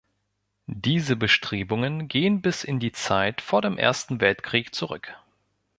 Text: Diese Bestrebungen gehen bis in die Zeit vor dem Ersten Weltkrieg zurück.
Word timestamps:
Diese 0.65 1.15
Bestrebungen 1.15 2.07
gehen 2.07 2.41
bis 2.41 2.63
in 2.63 2.79
die 2.79 2.91
Zeit 2.91 3.39
vor 3.39 3.61
dem 3.61 3.77
Ersten 3.77 4.19
Weltkrieg 4.19 4.73
zurück. 4.73 5.15